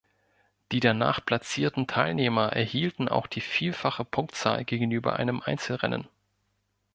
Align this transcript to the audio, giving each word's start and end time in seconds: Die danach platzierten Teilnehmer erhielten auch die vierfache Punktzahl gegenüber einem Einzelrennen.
Die 0.71 0.79
danach 0.79 1.23
platzierten 1.23 1.85
Teilnehmer 1.85 2.53
erhielten 2.53 3.07
auch 3.07 3.27
die 3.27 3.39
vierfache 3.39 4.03
Punktzahl 4.03 4.65
gegenüber 4.65 5.17
einem 5.17 5.41
Einzelrennen. 5.41 6.07